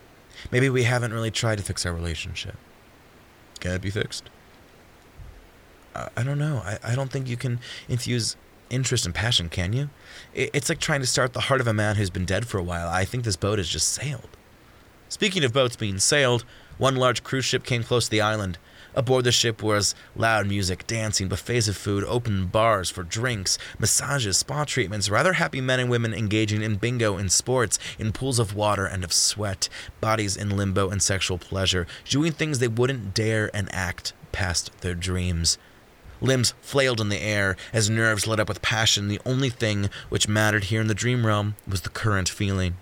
[0.51, 2.57] Maybe we haven't really tried to fix our relationship.
[3.61, 4.31] Can it be fixed?
[5.95, 6.63] I, I don't know.
[6.65, 8.37] I, I don't think you can infuse
[8.71, 9.91] interest and passion, can you?
[10.35, 12.59] It, it's like trying to start the heart of a man who's been dead for
[12.59, 12.89] a while.
[12.89, 14.29] I think this boat has just sailed.
[15.09, 16.45] Speaking of boats being sailed,
[16.77, 18.59] one large cruise ship came close to the island.
[18.95, 24.39] Aboard the ship was loud music, dancing, buffets of food, open bars for drinks, massages,
[24.39, 28.55] spa treatments, rather happy men and women engaging in bingo and sports, in pools of
[28.55, 29.69] water and of sweat,
[30.01, 34.95] bodies in limbo and sexual pleasure, doing things they wouldn't dare and act past their
[34.95, 35.59] dreams.
[36.21, 39.09] Limbs flailed in the air as nerves lit up with passion.
[39.09, 42.77] The only thing which mattered here in the dream realm was the current feeling.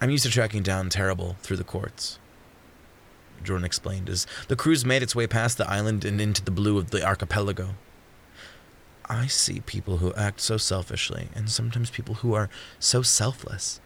[0.00, 2.19] I'm used to tracking down Terrible through the courts.
[3.42, 6.78] Jordan explained as the cruise made its way past the island and into the blue
[6.78, 7.74] of the archipelago.
[9.08, 12.48] I see people who act so selfishly, and sometimes people who are
[12.78, 13.80] so selfless.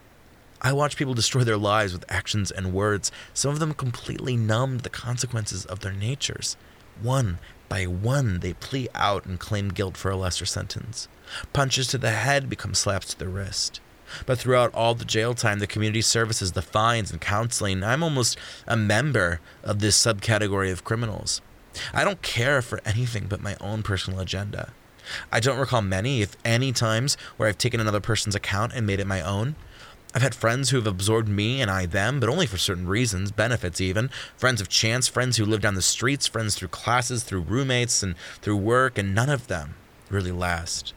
[0.60, 4.78] I watch people destroy their lives with actions and words, some of them completely numb
[4.78, 6.56] to the consequences of their natures.
[7.00, 7.38] One
[7.68, 11.08] by one, they plea out and claim guilt for a lesser sentence.
[11.52, 13.80] Punches to the head become slaps to the wrist.
[14.26, 18.38] But throughout all the jail time, the community services, the fines, and counseling, I'm almost
[18.66, 21.40] a member of this subcategory of criminals.
[21.92, 24.72] I don't care for anything but my own personal agenda.
[25.30, 29.00] I don't recall many, if any, times where I've taken another person's account and made
[29.00, 29.56] it my own.
[30.14, 33.32] I've had friends who have absorbed me and I them, but only for certain reasons,
[33.32, 34.10] benefits even.
[34.36, 38.16] Friends of chance, friends who live down the streets, friends through classes, through roommates, and
[38.40, 39.74] through work, and none of them
[40.10, 40.94] really last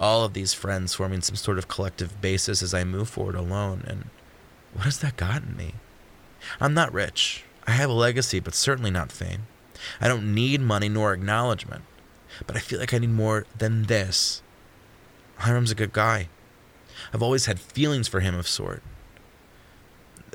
[0.00, 3.84] all of these friends forming some sort of collective basis as I move forward alone.
[3.86, 4.06] And
[4.72, 5.74] what has that gotten me?
[6.58, 7.44] I'm not rich.
[7.66, 9.46] I have a legacy, but certainly not fame.
[10.00, 11.84] I don't need money nor acknowledgement.
[12.46, 14.42] But I feel like I need more than this.
[15.38, 16.28] Hiram's a good guy.
[17.12, 18.82] I've always had feelings for him of sort.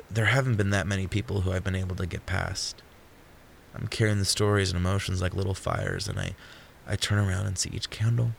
[0.08, 2.82] There haven't been that many people who I've been able to get past.
[3.74, 6.34] I'm carrying the stories and emotions like little fires, and I,
[6.86, 8.32] I turn around and see each candle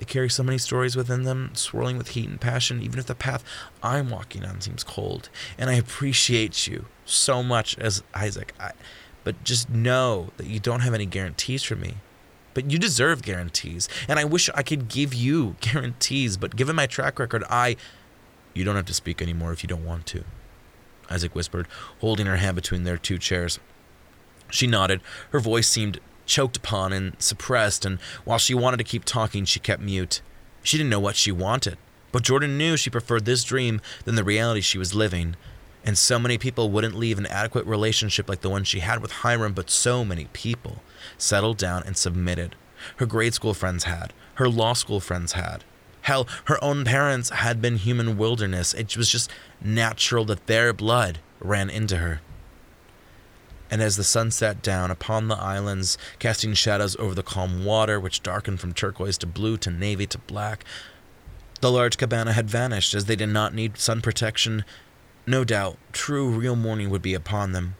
[0.00, 3.14] they carry so many stories within them, swirling with heat and passion, even if the
[3.14, 3.44] path
[3.82, 5.28] I'm walking on seems cold.
[5.58, 8.54] And I appreciate you so much as Isaac.
[8.58, 8.72] I,
[9.24, 11.96] but just know that you don't have any guarantees for me.
[12.54, 13.90] But you deserve guarantees.
[14.08, 17.76] And I wish I could give you guarantees, but given my track record, I.
[18.54, 20.24] You don't have to speak anymore if you don't want to.
[21.10, 21.68] Isaac whispered,
[22.00, 23.60] holding her hand between their two chairs.
[24.50, 25.02] She nodded.
[25.30, 29.60] Her voice seemed choked upon and suppressed, and while she wanted to keep talking, she
[29.60, 30.22] kept mute.
[30.62, 31.76] She didn't know what she wanted,
[32.12, 35.36] but Jordan knew she preferred this dream than the reality she was living.
[35.84, 39.10] And so many people wouldn't leave an adequate relationship like the one she had with
[39.10, 40.82] Hiram, but so many people
[41.18, 42.54] settled down and submitted.
[42.96, 45.64] Her grade school friends had, her law school friends had.
[46.02, 48.72] Hell, her own parents had been human wilderness.
[48.72, 52.20] It was just natural that their blood ran into her
[53.70, 58.00] and as the sun sat down upon the islands, casting shadows over the calm water,
[58.00, 60.64] which darkened from turquoise to blue to navy to black,
[61.60, 64.64] the large cabana had vanished as they did not need sun protection
[65.26, 67.76] No doubt, true, real morning would be upon them.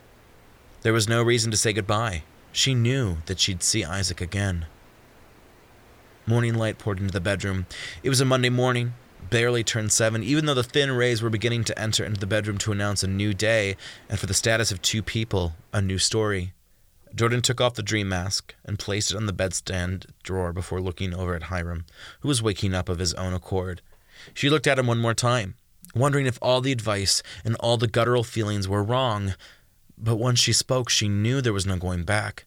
[0.82, 2.22] There was no reason to say goodbye.
[2.52, 4.66] She knew that she'd see Isaac again.
[6.26, 7.66] Morning light poured into the bedroom.
[8.02, 8.94] It was a Monday morning,
[9.28, 12.58] barely turned seven, even though the thin rays were beginning to enter into the bedroom
[12.58, 13.76] to announce a new day,
[14.08, 16.52] and for the status of two people, a new story.
[17.14, 21.12] Jordan took off the dream mask and placed it on the bedstand drawer before looking
[21.12, 21.84] over at Hiram,
[22.20, 23.82] who was waking up of his own accord.
[24.32, 25.54] She looked at him one more time,
[25.94, 29.34] wondering if all the advice and all the guttural feelings were wrong.
[29.98, 32.46] But once she spoke, she knew there was no going back.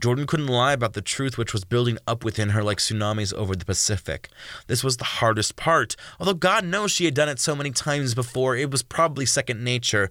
[0.00, 3.56] Jordan couldn't lie about the truth which was building up within her like tsunamis over
[3.56, 4.28] the Pacific.
[4.66, 5.96] This was the hardest part.
[6.18, 9.62] Although God knows she had done it so many times before, it was probably second
[9.62, 10.08] nature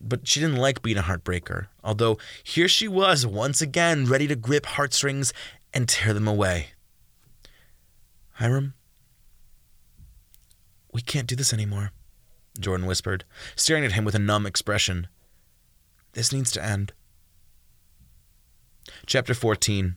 [0.00, 4.34] but she didn't like being a heartbreaker, although here she was once again ready to
[4.34, 5.32] grip heartstrings
[5.74, 6.68] and tear them away.
[8.34, 8.74] Hiram,
[10.92, 11.92] we can't do this anymore,
[12.58, 13.24] Jordan whispered,
[13.54, 15.08] staring at him with a numb expression.
[16.12, 16.92] This needs to end.
[19.10, 19.96] Chapter 14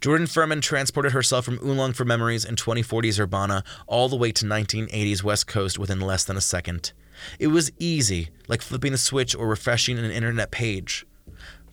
[0.00, 4.44] Jordan Furman transported herself from Oolong for Memories in 2040's Urbana all the way to
[4.44, 6.92] 1980's West Coast within less than a second.
[7.38, 11.06] It was easy, like flipping a switch or refreshing an internet page.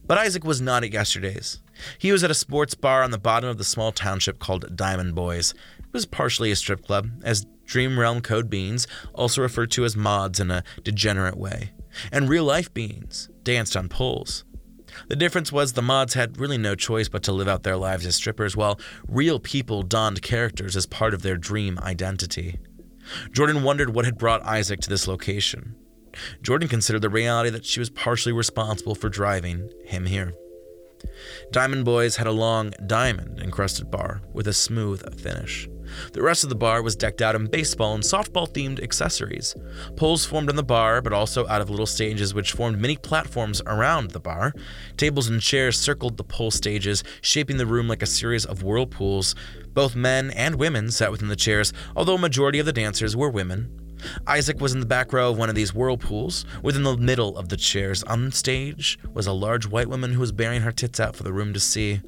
[0.05, 1.63] But Isaac was not at yesterday's.
[1.97, 5.15] He was at a sports bar on the bottom of the small township called Diamond
[5.15, 5.55] Boys.
[5.79, 9.97] It was partially a strip club, as Dream Realm Code Beans, also referred to as
[9.97, 11.71] mods in a degenerate way,
[12.11, 14.43] and real life beings danced on poles.
[15.07, 18.05] The difference was the mods had really no choice but to live out their lives
[18.05, 22.59] as strippers, while real people donned characters as part of their dream identity.
[23.31, 25.75] Jordan wondered what had brought Isaac to this location.
[26.41, 30.33] Jordan considered the reality that she was partially responsible for driving him here.
[31.51, 35.67] Diamond Boys had a long diamond encrusted bar with a smooth finish.
[36.13, 39.55] The rest of the bar was decked out in baseball and softball themed accessories.
[39.95, 43.61] Poles formed on the bar, but also out of little stages which formed many platforms
[43.65, 44.53] around the bar.
[44.97, 49.35] Tables and chairs circled the pole stages, shaping the room like a series of whirlpools.
[49.73, 53.29] Both men and women sat within the chairs, although a majority of the dancers were
[53.29, 53.79] women.
[54.27, 56.45] Isaac was in the back row of one of these whirlpools.
[56.61, 60.31] Within the middle of the chairs on stage was a large white woman who was
[60.31, 62.01] bearing her tits out for the room to see.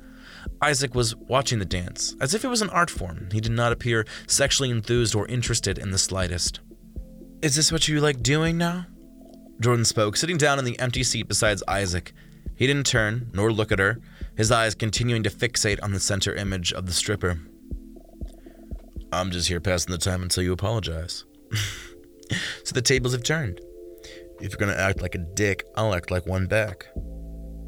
[0.61, 3.29] Isaac was watching the dance, as if it was an art form.
[3.31, 6.59] He did not appear sexually enthused or interested in the slightest.
[7.41, 8.87] Is this what you like doing now?
[9.59, 12.13] Jordan spoke, sitting down in the empty seat beside Isaac.
[12.55, 13.99] He didn't turn, nor look at her,
[14.35, 17.39] his eyes continuing to fixate on the center image of the stripper.
[19.11, 21.25] I'm just here passing the time until you apologize.
[22.63, 23.61] so the tables have turned.
[24.41, 26.87] If you're gonna act like a dick, I'll act like one back.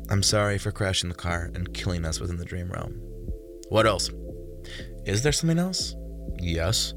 [0.10, 2.94] I'm sorry for crashing the car and killing us within the dream realm.
[3.70, 4.10] What else?
[5.06, 5.96] Is there something else?
[6.40, 6.94] Yes.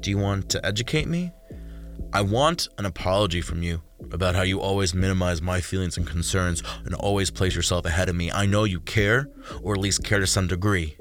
[0.00, 1.32] Do you want to educate me?
[2.12, 6.62] I want an apology from you about how you always minimize my feelings and concerns
[6.84, 8.30] and always place yourself ahead of me.
[8.30, 9.28] I know you care,
[9.62, 10.96] or at least care to some degree.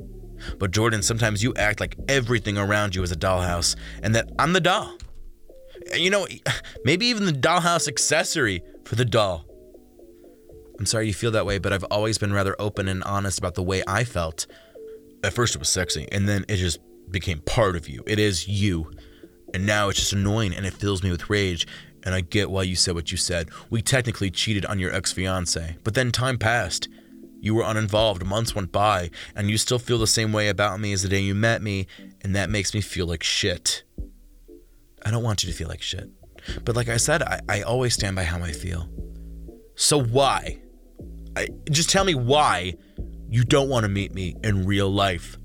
[0.60, 4.54] But Jordan, sometimes you act like everything around you is a dollhouse and that I'm
[4.54, 4.98] the doll.
[5.96, 6.28] You know,
[6.84, 9.47] maybe even the dollhouse accessory for the doll.
[10.80, 13.56] I'm sorry you feel that way, but I've always been rather open and honest about
[13.56, 14.46] the way I felt.
[15.24, 18.04] At first, it was sexy, and then it just became part of you.
[18.06, 18.92] It is you.
[19.54, 21.66] And now it's just annoying and it fills me with rage.
[22.04, 23.50] And I get why you said what you said.
[23.70, 26.88] We technically cheated on your ex fiance, but then time passed.
[27.40, 30.92] You were uninvolved, months went by, and you still feel the same way about me
[30.94, 31.88] as the day you met me,
[32.22, 33.84] and that makes me feel like shit.
[35.06, 36.10] I don't want you to feel like shit.
[36.64, 38.90] But like I said, I, I always stand by how I feel.
[39.76, 40.60] So why?
[41.70, 42.74] Just tell me why
[43.30, 45.38] you don't want to meet me in real life.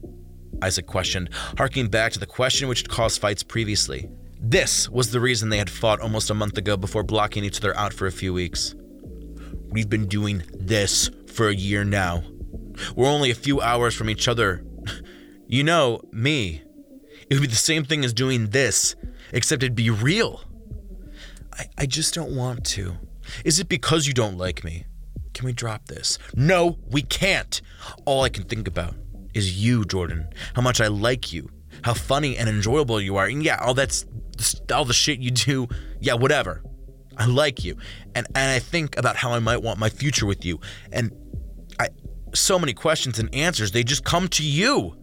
[0.62, 4.08] Isaac questioned, harking back to the question which had caused fights previously.
[4.40, 7.76] This was the reason they had fought almost a month ago before blocking each other
[7.76, 8.74] out for a few weeks.
[9.68, 12.22] We've been doing this for a year now.
[12.94, 14.64] We're only a few hours from each other.
[15.48, 16.62] You know, me.
[17.28, 18.96] It would be the same thing as doing this,
[19.32, 20.40] except it'd be real.
[21.52, 22.96] I, I just don't want to.
[23.44, 24.86] Is it because you don't like me?
[25.34, 26.18] Can we drop this?
[26.34, 27.60] No, we can't.
[28.04, 28.94] All I can think about
[29.34, 30.28] is you, Jordan.
[30.54, 31.50] How much I like you.
[31.82, 33.26] How funny and enjoyable you are.
[33.26, 34.04] And yeah, all that's
[34.72, 35.68] all the shit you do.
[36.00, 36.62] Yeah, whatever.
[37.16, 37.76] I like you.
[38.14, 40.60] And and I think about how I might want my future with you.
[40.92, 41.12] And
[41.80, 41.88] I
[42.34, 44.96] so many questions and answers, they just come to you.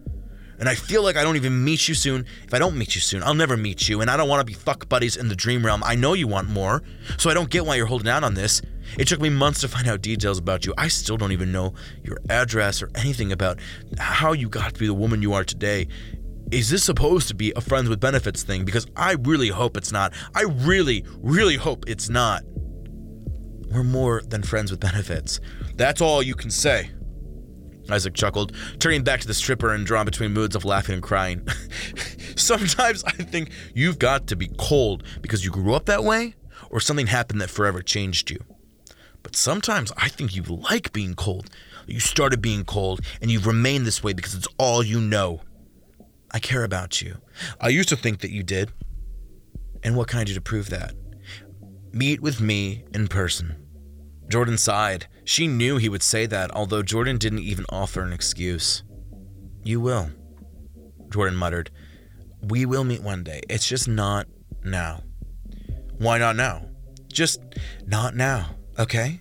[0.60, 2.26] And I feel like I don't even meet you soon.
[2.44, 4.02] If I don't meet you soon, I'll never meet you.
[4.02, 5.82] And I don't want to be fuck buddies in the dream realm.
[5.82, 6.82] I know you want more.
[7.16, 8.60] So I don't get why you're holding out on this.
[8.98, 10.74] It took me months to find out details about you.
[10.76, 11.72] I still don't even know
[12.04, 13.58] your address or anything about
[13.98, 15.88] how you got to be the woman you are today.
[16.50, 18.64] is this supposed to be a friends with benefits thing?
[18.64, 20.12] Because I really hope it's not.
[20.34, 22.42] I really, really hope it's not.
[23.70, 25.40] We're more than friends with benefits.
[25.76, 26.90] That's all you can say.
[27.92, 31.46] Isaac chuckled, turning back to the stripper and drawn between moods of laughing and crying.
[32.36, 36.34] Sometimes I think you've got to be cold because you grew up that way
[36.70, 38.42] or something happened that forever changed you.
[39.22, 41.50] But sometimes I think you like being cold.
[41.86, 45.42] You started being cold and you've remained this way because it's all you know.
[46.30, 47.16] I care about you.
[47.60, 48.72] I used to think that you did.
[49.82, 50.94] And what can I do to prove that?
[51.92, 53.59] Meet with me in person.
[54.30, 55.08] Jordan sighed.
[55.24, 58.84] She knew he would say that, although Jordan didn't even offer an excuse.
[59.64, 60.10] You will,
[61.10, 61.70] Jordan muttered.
[62.40, 63.42] We will meet one day.
[63.50, 64.28] It's just not
[64.64, 65.02] now.
[65.98, 66.66] Why not now?
[67.12, 67.40] Just
[67.86, 69.20] not now, okay?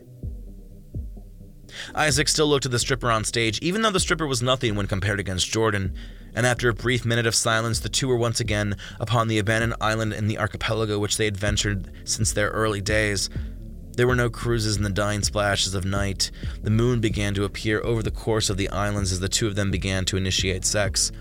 [1.96, 4.88] Isaac still looked at the stripper on stage, even though the stripper was nothing when
[4.88, 5.96] compared against Jordan.
[6.36, 9.76] And after a brief minute of silence, the two were once again upon the abandoned
[9.82, 13.30] island in the archipelago which they had ventured since their early days.
[14.00, 16.32] There were no cruises in the dying splashes of night.
[16.64, 19.56] The moon began to appear over the course of the islands as the two of
[19.56, 21.12] them began to initiate sex.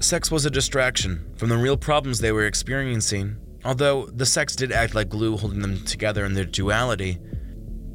[0.00, 4.72] Sex was a distraction from the real problems they were experiencing, although the sex did
[4.72, 7.20] act like glue holding them together in their duality.